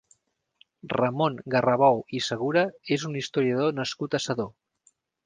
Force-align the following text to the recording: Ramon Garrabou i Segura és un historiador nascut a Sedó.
Ramon 0.93 1.35
Garrabou 1.55 2.01
i 2.19 2.21
Segura 2.29 2.63
és 2.97 3.05
un 3.11 3.19
historiador 3.21 3.77
nascut 3.81 4.19
a 4.19 4.23
Sedó. 4.25 4.49